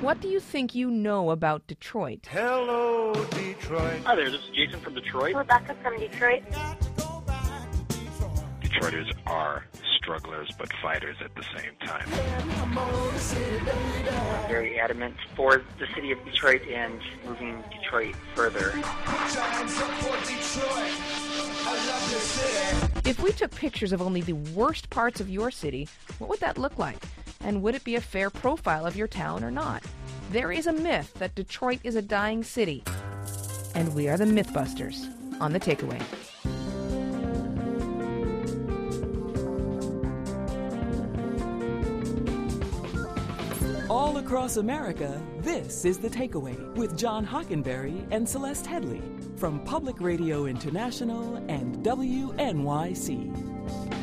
What 0.00 0.20
do 0.20 0.28
you 0.28 0.38
think 0.38 0.76
you 0.76 0.92
know 0.92 1.30
about 1.30 1.66
Detroit? 1.66 2.28
Hello, 2.30 3.12
Detroit. 3.30 4.00
Hi 4.04 4.14
there, 4.14 4.30
this 4.30 4.40
is 4.42 4.50
Jason 4.54 4.78
from 4.78 4.94
Detroit. 4.94 5.34
Rebecca 5.34 5.74
from 5.82 5.98
Detroit. 5.98 6.44
Detroiters 8.60 9.12
are 9.26 9.64
strugglers 10.00 10.52
but 10.56 10.72
fighters 10.80 11.16
at 11.20 11.34
the 11.34 11.42
same 11.42 11.72
time. 11.84 12.06
I'm 12.78 14.48
very 14.48 14.78
adamant 14.78 15.16
for 15.34 15.64
the 15.80 15.86
city 15.96 16.12
of 16.12 16.24
Detroit 16.24 16.62
and 16.68 17.00
moving 17.26 17.64
Detroit 17.72 18.14
further. 18.36 18.72
If 23.04 23.20
we 23.20 23.32
took 23.32 23.50
pictures 23.50 23.92
of 23.92 24.00
only 24.00 24.20
the 24.20 24.34
worst 24.34 24.90
parts 24.90 25.20
of 25.20 25.28
your 25.28 25.50
city, 25.50 25.88
what 26.18 26.30
would 26.30 26.40
that 26.40 26.56
look 26.56 26.78
like? 26.78 26.98
And 27.40 27.62
would 27.62 27.76
it 27.76 27.84
be 27.84 27.94
a 27.94 28.00
fair 28.00 28.30
profile 28.30 28.84
of 28.84 28.96
your 28.96 29.06
town 29.06 29.44
or 29.44 29.50
not? 29.50 29.84
There 30.30 30.52
is 30.52 30.66
a 30.66 30.74
myth 30.74 31.14
that 31.14 31.34
Detroit 31.34 31.80
is 31.84 31.96
a 31.96 32.02
dying 32.02 32.44
city. 32.44 32.84
And 33.74 33.94
we 33.94 34.08
are 34.08 34.18
the 34.18 34.26
Mythbusters 34.26 35.08
on 35.40 35.54
the 35.54 35.58
takeaway. 35.58 36.02
All 43.88 44.18
across 44.18 44.58
America, 44.58 45.18
this 45.38 45.86
is 45.86 45.96
The 45.96 46.10
Takeaway 46.10 46.74
with 46.74 46.94
John 46.94 47.26
Hockenberry 47.26 48.06
and 48.10 48.28
Celeste 48.28 48.66
Headlee 48.66 49.38
from 49.38 49.64
Public 49.64 49.98
Radio 49.98 50.44
International 50.44 51.36
and 51.48 51.76
WNYC. 51.76 53.97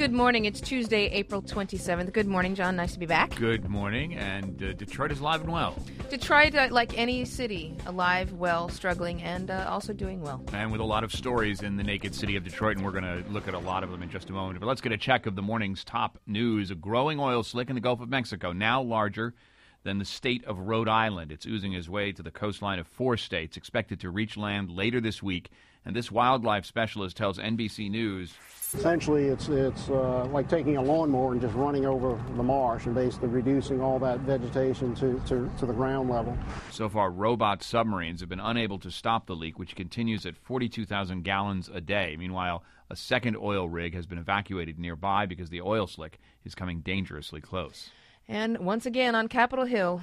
Good 0.00 0.14
morning. 0.14 0.46
It's 0.46 0.62
Tuesday, 0.62 1.08
April 1.08 1.42
27th. 1.42 2.10
Good 2.14 2.26
morning, 2.26 2.54
John. 2.54 2.74
Nice 2.74 2.94
to 2.94 2.98
be 2.98 3.04
back. 3.04 3.36
Good 3.36 3.68
morning, 3.68 4.14
and 4.14 4.62
uh, 4.62 4.72
Detroit 4.72 5.12
is 5.12 5.20
alive 5.20 5.42
and 5.42 5.52
well, 5.52 5.76
Detroit, 6.08 6.54
uh, 6.54 6.68
like 6.70 6.96
any 6.96 7.26
city, 7.26 7.76
alive, 7.84 8.32
well, 8.32 8.70
struggling, 8.70 9.20
and 9.20 9.50
uh, 9.50 9.66
also 9.68 9.92
doing 9.92 10.22
well. 10.22 10.42
and 10.54 10.72
with 10.72 10.80
a 10.80 10.84
lot 10.84 11.04
of 11.04 11.12
stories 11.12 11.60
in 11.60 11.76
the 11.76 11.82
naked 11.82 12.14
city 12.14 12.34
of 12.36 12.44
Detroit, 12.44 12.78
and 12.78 12.86
we're 12.86 12.98
going 12.98 13.04
to 13.04 13.30
look 13.30 13.46
at 13.46 13.52
a 13.52 13.58
lot 13.58 13.84
of 13.84 13.90
them 13.90 14.02
in 14.02 14.08
just 14.08 14.30
a 14.30 14.32
moment. 14.32 14.58
But 14.58 14.68
let's 14.68 14.80
get 14.80 14.92
a 14.92 14.96
check 14.96 15.26
of 15.26 15.36
the 15.36 15.42
morning's 15.42 15.84
top 15.84 16.18
news. 16.26 16.70
A 16.70 16.74
growing 16.74 17.20
oil 17.20 17.42
slick 17.42 17.68
in 17.68 17.74
the 17.74 17.82
Gulf 17.82 18.00
of 18.00 18.08
Mexico, 18.08 18.52
now 18.52 18.80
larger 18.80 19.34
than 19.82 19.98
the 19.98 20.04
state 20.04 20.44
of 20.44 20.58
Rhode 20.58 20.88
Island. 20.88 21.32
It's 21.32 21.46
oozing 21.46 21.72
its 21.72 21.88
way 21.88 22.12
to 22.12 22.22
the 22.22 22.30
coastline 22.30 22.78
of 22.78 22.86
four 22.86 23.16
states, 23.16 23.56
expected 23.56 24.00
to 24.00 24.10
reach 24.10 24.36
land 24.36 24.70
later 24.70 25.00
this 25.00 25.22
week. 25.22 25.50
And 25.84 25.96
this 25.96 26.10
wildlife 26.10 26.66
specialist 26.66 27.16
tells 27.16 27.38
NBC 27.38 27.90
News 27.90 28.34
Essentially, 28.72 29.26
it's 29.26 29.48
it's 29.48 29.88
uh, 29.88 30.26
like 30.26 30.48
taking 30.48 30.76
a 30.76 30.82
lawnmower 30.82 31.32
and 31.32 31.40
just 31.40 31.54
running 31.56 31.86
over 31.86 32.20
the 32.36 32.42
marsh 32.42 32.86
and 32.86 32.94
basically 32.94 33.28
reducing 33.28 33.80
all 33.80 33.98
that 33.98 34.20
vegetation 34.20 34.94
to, 34.94 35.20
to, 35.26 35.50
to 35.58 35.66
the 35.66 35.72
ground 35.72 36.08
level. 36.08 36.38
So 36.70 36.88
far, 36.88 37.10
robot 37.10 37.64
submarines 37.64 38.20
have 38.20 38.28
been 38.28 38.38
unable 38.38 38.78
to 38.78 38.90
stop 38.90 39.26
the 39.26 39.34
leak, 39.34 39.58
which 39.58 39.74
continues 39.74 40.24
at 40.24 40.36
42,000 40.36 41.24
gallons 41.24 41.68
a 41.72 41.80
day. 41.80 42.14
Meanwhile, 42.16 42.62
a 42.88 42.94
second 42.94 43.36
oil 43.36 43.68
rig 43.68 43.92
has 43.94 44.06
been 44.06 44.18
evacuated 44.18 44.78
nearby 44.78 45.26
because 45.26 45.50
the 45.50 45.62
oil 45.62 45.88
slick 45.88 46.20
is 46.44 46.54
coming 46.54 46.80
dangerously 46.80 47.40
close. 47.40 47.90
And 48.30 48.58
once 48.58 48.86
again 48.86 49.16
on 49.16 49.26
Capitol 49.26 49.64
Hill, 49.64 50.02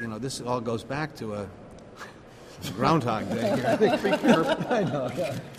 You 0.00 0.08
know, 0.08 0.18
this 0.18 0.42
all 0.42 0.60
goes 0.60 0.84
back 0.84 1.16
to 1.16 1.32
a 1.34 1.48
Groundhog 2.74 3.28
Day 3.30 3.54
here. 3.56 4.56
I 4.68 4.76
I 4.76 4.84
know. 4.84 5.10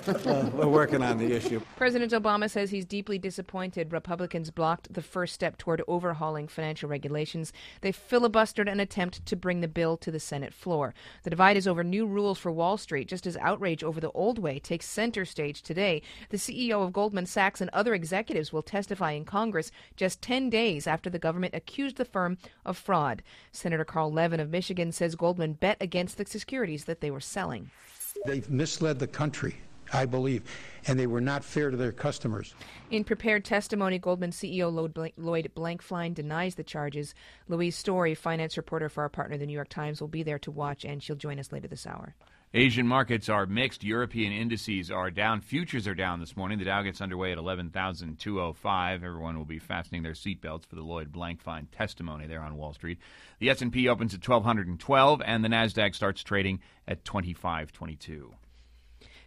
Uh, 0.08 0.50
we're 0.54 0.68
working 0.68 1.04
on 1.04 1.18
the 1.18 1.34
issue. 1.34 1.60
President 1.76 2.12
Obama 2.12 2.50
says 2.50 2.70
he's 2.70 2.86
deeply 2.86 3.18
disappointed 3.18 3.92
Republicans 3.92 4.52
blocked 4.52 4.94
the 4.94 5.02
first 5.02 5.34
step 5.34 5.58
toward 5.58 5.82
overhauling 5.88 6.48
financial 6.48 6.90
regulations. 6.90 7.52
They 7.82 7.92
filibustered 7.92 8.72
an 8.72 8.80
attempt 8.80 9.26
to 9.26 9.36
bring 9.36 9.62
the 9.62 9.68
bill 9.68 9.98
to 9.98 10.12
the 10.12 10.20
Senate 10.20 10.54
floor. 10.54 10.94
The 11.24 11.30
divide 11.30 11.58
is 11.58 11.68
over 11.68 11.84
new 11.84 12.06
rules 12.06 12.40
for 12.40 12.52
Wall 12.52 12.78
Street, 12.78 13.08
just 13.08 13.28
as 13.28 13.38
outrage 13.38 13.84
over 13.84 14.00
the 14.00 14.12
old 14.12 14.40
way 14.40 14.60
takes 14.60 14.86
center 14.86 15.26
stage 15.26 15.62
today. 15.62 16.02
The 16.30 16.38
CEO 16.38 16.84
of 16.84 16.94
Goldman 16.94 17.26
Sachs 17.26 17.62
and 17.62 17.70
other 17.72 17.94
executives 17.94 18.54
will 18.54 18.64
testify 18.64 19.12
in 19.12 19.26
Congress 19.26 19.72
just 19.96 20.22
10 20.22 20.50
days 20.50 20.88
after 20.88 21.10
the 21.10 21.20
government 21.20 21.56
accused 21.56 21.98
the 21.98 22.06
firm 22.06 22.38
of 22.66 22.78
fraud. 22.78 23.24
Senator 23.52 23.86
Carl 23.86 24.12
Levin 24.12 24.40
of 24.40 24.50
Michigan 24.50 24.92
says 24.92 25.16
Goldman 25.16 25.54
bet 25.54 25.78
against 25.82 26.18
the 26.18 26.26
securities 26.26 26.86
that 26.88 27.00
they 27.02 27.12
were 27.12 27.22
selling. 27.22 27.70
They've 28.26 28.50
misled 28.50 28.98
the 28.98 29.08
country, 29.08 29.58
I 29.94 30.06
believe, 30.06 30.44
and 30.88 31.00
they 31.00 31.08
were 31.08 31.22
not 31.22 31.44
fair 31.44 31.70
to 31.70 31.78
their 31.78 31.92
customers. 31.92 32.56
In 32.90 33.04
prepared 33.04 33.46
testimony, 33.46 34.00
Goldman 34.00 34.32
CEO 34.32 34.74
Lloyd 35.18 35.52
Blankfein 35.56 36.14
denies 36.14 36.56
the 36.56 36.64
charges. 36.64 37.14
Louise 37.48 37.76
Story, 37.76 38.16
finance 38.16 38.58
reporter 38.58 38.90
for 38.90 39.04
our 39.04 39.10
partner, 39.10 39.38
the 39.38 39.46
New 39.46 39.54
York 39.54 39.70
Times, 39.70 40.02
will 40.02 40.08
be 40.08 40.24
there 40.24 40.40
to 40.40 40.52
watch, 40.52 40.84
and 40.84 41.02
she'll 41.04 41.16
join 41.16 41.40
us 41.40 41.52
later 41.52 41.68
this 41.68 41.86
hour. 41.86 42.16
Asian 42.54 42.88
markets 42.88 43.28
are 43.28 43.46
mixed. 43.46 43.84
European 43.84 44.32
indices 44.32 44.90
are 44.90 45.12
down. 45.12 45.42
Futures 45.42 45.86
are 45.86 45.94
down 45.94 46.22
this 46.22 46.38
morning. 46.38 46.58
The 46.58 46.66
Dow 46.66 46.82
gets 46.82 47.02
underway 47.02 47.34
at 47.34 47.38
11,205. 47.38 49.04
Everyone 49.04 49.38
will 49.38 49.46
be 49.46 49.60
fastening 49.60 50.02
their 50.02 50.14
seatbelts 50.14 50.66
for 50.66 50.76
the 50.76 50.82
Lloyd 50.82 51.12
Blankfein 51.12 51.68
testimony 51.72 52.26
there 52.26 52.42
on 52.42 52.56
Wall 52.56 52.74
Street. 52.74 53.00
The 53.40 53.50
S&P 53.50 53.90
opens 53.90 54.14
at 54.14 54.26
1,212, 54.26 55.22
and 55.26 55.44
the 55.44 55.50
Nasdaq 55.50 55.94
starts 55.94 56.24
trading 56.24 56.62
at 56.88 57.04
2522. 57.04 58.34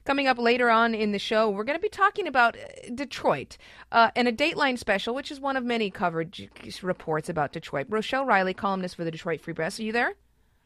Coming 0.06 0.26
up 0.26 0.38
later 0.38 0.70
on 0.70 0.94
in 0.94 1.12
the 1.12 1.18
show, 1.18 1.50
we're 1.50 1.64
going 1.64 1.78
to 1.78 1.82
be 1.82 1.90
talking 1.90 2.26
about 2.26 2.56
uh, 2.56 2.88
Detroit 2.94 3.58
uh, 3.92 4.10
and 4.16 4.28
a 4.28 4.32
Dateline 4.32 4.78
special, 4.78 5.14
which 5.14 5.30
is 5.30 5.38
one 5.38 5.58
of 5.58 5.64
many 5.64 5.90
coverage 5.90 6.48
reports 6.82 7.28
about 7.28 7.52
Detroit. 7.52 7.86
Rochelle 7.90 8.24
Riley, 8.24 8.54
columnist 8.54 8.96
for 8.96 9.04
the 9.04 9.10
Detroit 9.10 9.42
Free 9.42 9.52
Press, 9.52 9.78
are 9.78 9.82
you 9.82 9.92
there? 9.92 10.14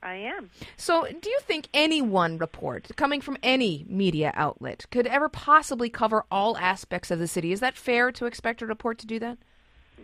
I 0.05 0.17
am. 0.17 0.51
So, 0.77 1.07
do 1.07 1.31
you 1.31 1.39
think 1.41 1.69
any 1.73 2.03
one 2.03 2.37
report 2.37 2.91
coming 2.97 3.23
from 3.23 3.39
any 3.43 3.87
media 3.89 4.33
outlet 4.35 4.85
could 4.91 5.07
ever 5.07 5.31
possibly 5.31 5.89
cover 5.89 6.25
all 6.31 6.59
aspects 6.59 7.11
of 7.11 7.19
the 7.19 7.27
city? 7.27 7.53
Is 7.53 7.61
that 7.61 7.77
fair 7.77 8.13
to 8.13 8.27
expect 8.27 8.61
a 8.61 8.67
report 8.67 8.99
to 8.99 9.07
do 9.07 9.19
that? 9.21 9.39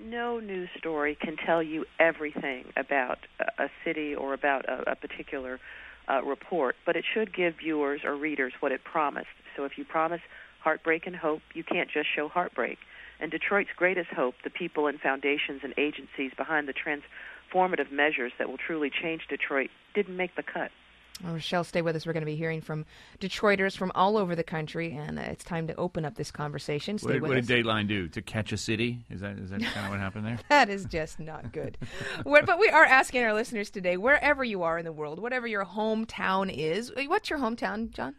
No 0.03 0.41
news 0.41 0.71
story 0.79 1.17
can 1.21 1.37
tell 1.37 1.63
you 1.63 1.85
everything 1.99 2.65
about 2.77 3.19
a, 3.59 3.69
city 3.85 4.15
or 4.15 4.33
about 4.33 4.67
a, 4.67 4.93
a 4.93 4.95
particular 4.97 5.61
uh, 6.09 6.23
report, 6.23 6.77
but 6.87 6.97
it 6.97 7.05
should 7.13 7.35
give 7.35 7.57
viewers 7.59 8.01
or 8.05 8.17
readers 8.17 8.55
what 8.61 8.73
it 8.73 8.83
promised. 8.83 9.29
So 9.57 9.65
if 9.65 9.77
you 9.77 9.85
promise 9.85 10.21
heartbreak 10.61 11.07
and 11.07 11.17
hope, 11.17 11.43
you 11.55 11.65
can't 11.65 11.91
just 11.91 12.09
show 12.15 12.29
heartbreak. 12.29 12.79
And 13.21 13.31
Detroit's 13.31 13.71
greatest 13.77 14.11
hope, 14.11 14.35
the 14.45 14.51
people 14.51 14.87
and 14.87 14.99
foundations 14.99 15.61
and 15.63 15.75
agencies 15.77 16.33
behind 16.37 16.67
the 16.67 16.73
transformative 17.51 17.91
measures 17.93 18.33
that 18.39 18.49
will 18.49 18.59
truly 18.59 18.91
change 18.91 19.23
Detroit, 19.29 19.71
didn't 19.95 20.17
make 20.17 20.35
the 20.37 20.43
cut. 20.43 20.71
Well, 21.23 21.35
Rochelle, 21.35 21.65
stay 21.65 21.83
with 21.83 21.97
us. 21.97 22.07
We're 22.07 22.15
going 22.15 22.23
to 22.23 22.27
be 22.27 22.37
hearing 22.37 22.63
from 22.63 22.87
Detroiters 23.21 23.77
from 23.77 23.93
all 23.95 24.17
over 24.17 24.35
the 24.35 24.43
country, 24.43 24.95
and 24.95 25.19
uh, 25.19 25.23
it's 25.23 25.45
time 25.45 25.67
to 25.67 25.77
open 25.77 26.07
up 26.07 26.15
this 26.15 26.31
conversation. 26.31 26.97
Stay 26.97 27.07
What 27.09 27.13
did, 27.13 27.23
with 27.23 27.29
what 27.33 27.39
us. 27.39 27.47
did 27.47 27.67
Dateline 27.67 27.89
do? 27.89 28.09
To 28.09 28.23
catch 28.23 28.53
a 28.53 28.57
city? 28.57 29.01
Is 29.11 29.21
that 29.21 29.37
is 29.37 29.51
that 29.51 29.61
kind 29.61 29.85
of 29.85 29.91
what 29.91 30.01
happened 30.01 30.25
there? 30.25 30.39
That 30.49 30.71
is 30.71 30.87
just 30.87 31.21
not 31.21 31.53
good. 31.53 31.77
Where- 32.23 32.43
but 32.43 32.59
we 32.59 32.71
are 32.71 32.85
asking 32.87 33.23
our 33.25 33.35
listeners 33.35 33.69
today, 33.69 33.99
wherever 33.99 34.43
you 34.43 34.63
are 34.63 34.79
in 34.79 34.87
the 34.87 34.93
world, 34.93 35.19
whatever 35.21 35.47
your 35.47 35.67
hometown 35.67 36.51
is, 36.55 36.91
what's 37.07 37.29
your 37.29 37.39
hometown, 37.39 37.91
John? 37.91 38.15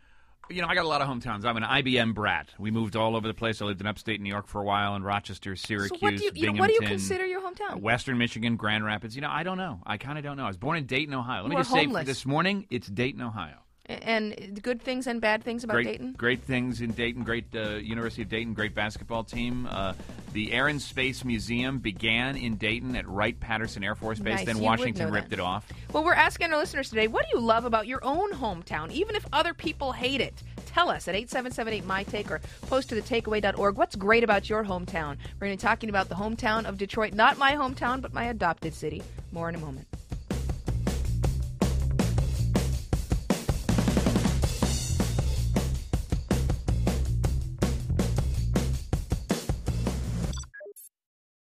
You 0.52 0.62
know, 0.62 0.68
I 0.68 0.76
got 0.76 0.86
a 0.86 0.88
lot 0.88 1.02
of 1.02 1.08
hometowns. 1.08 1.46
I'm 1.46 1.58
an 1.58 1.64
IBM 1.64 2.14
brat. 2.14 2.50
We 2.60 2.72
moved 2.72 2.96
all 2.96 3.16
over 3.16 3.28
the 3.28 3.34
place. 3.34 3.62
I 3.62 3.66
lived 3.66 3.82
in 3.82 3.88
upstate 3.88 4.20
New 4.22 4.30
York 4.30 4.48
for 4.48 4.62
a 4.62 4.64
while, 4.64 4.96
in 4.96 5.04
Rochester, 5.04 5.56
Syracuse, 5.56 6.00
so 6.00 6.06
what 6.06 6.18
do 6.18 6.24
you, 6.24 6.32
you 6.36 6.52
know, 6.52 6.60
what 6.60 6.68
do 6.68 6.74
you 6.74 6.82
consider 6.82 7.26
your 7.26 7.42
hometown? 7.42 7.82
Western 7.82 8.18
Michigan, 8.18 8.56
Grand 8.58 8.84
Rapids. 8.86 9.16
You 9.16 9.22
know, 9.22 9.30
I 9.30 9.44
don't 9.44 9.58
know. 9.58 9.82
I 9.86 9.98
kind 9.98 10.18
of 10.18 10.24
don't 10.24 10.38
know. 10.38 10.44
I 10.44 10.48
was 10.48 10.58
born 10.58 10.78
in 10.78 10.86
Dayton, 10.86 11.14
Ohio. 11.14 11.44
Let 11.44 11.44
You 11.44 11.50
me 11.50 11.56
just 11.58 11.72
say, 11.72 11.86
homeless. 11.86 12.02
for 12.02 12.06
this 12.06 12.26
morning, 12.26 12.68
it's 12.70 12.88
Dayton, 12.88 13.22
Ohio. 13.22 13.56
And 14.02 14.62
good 14.62 14.82
things 14.82 15.08
and 15.08 15.22
bad 15.22 15.44
things 15.44 15.64
about 15.64 15.74
great, 15.74 15.86
Dayton? 15.86 16.14
great 16.14 16.44
things 16.44 16.82
in 16.82 16.92
Dayton. 16.92 17.24
Great 17.24 17.46
uh, 17.56 17.76
University 17.76 18.22
of 18.22 18.30
Dayton. 18.30 18.54
Great 18.54 18.76
basketball 18.76 19.24
team. 19.24 19.68
Uh, 19.70 19.94
the 20.34 20.54
Air 20.54 20.68
and 20.68 20.82
Space 20.82 21.26
Museum 21.26 21.80
began 21.80 22.38
in 22.38 22.56
Dayton 22.56 22.96
at 22.96 23.08
Wright 23.08 23.38
Patterson 23.40 23.84
Air 23.84 23.96
Force 23.96 24.20
Base. 24.20 24.38
Nice. 24.38 24.46
Then 24.46 24.58
You 24.58 24.64
Washington 24.64 25.12
ripped 25.12 25.34
it 25.34 25.40
off. 25.40 25.72
Well, 25.92 26.04
we're 26.04 26.14
asking 26.14 26.52
our 26.52 26.58
listeners 26.58 26.90
today, 26.90 27.08
what 27.08 27.26
do 27.30 27.38
you 27.38 27.44
love 27.44 27.66
about 27.66 27.88
your 27.88 28.04
own 28.04 28.32
hometown, 28.32 28.92
even 28.92 29.16
if 29.16 29.26
other 29.34 29.54
people 29.54 29.92
hate 29.92 30.22
it? 30.22 30.42
Tell 30.66 30.90
us 30.90 31.08
at 31.08 31.16
8778 31.16 31.86
My 31.86 32.04
Take 32.04 32.32
or 32.32 32.40
post 32.68 32.90
to 32.90 32.96
thetakeaway.org. 32.96 33.76
What's 33.76 33.96
great 33.96 34.24
about 34.24 34.50
your 34.50 34.64
hometown? 34.64 35.18
We're 35.40 35.48
going 35.48 35.58
to 35.58 35.64
be 35.64 35.68
talking 35.68 35.90
about 35.90 36.08
the 36.08 36.16
hometown 36.16 36.66
of 36.66 36.78
Detroit, 36.78 37.14
not 37.14 37.38
my 37.38 37.54
hometown, 37.54 38.02
but 38.02 38.14
my 38.14 38.26
adopted 38.26 38.74
city. 38.74 39.04
More 39.34 39.50
in 39.50 39.56
a 39.56 39.60
moment. 39.60 39.88